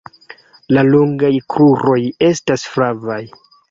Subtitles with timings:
[0.77, 2.01] La longaj kruroj
[2.33, 3.25] estas flavaj.